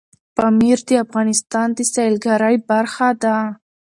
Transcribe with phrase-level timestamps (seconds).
[0.35, 3.37] پامیر د افغانستان د سیلګرۍ برخه ده.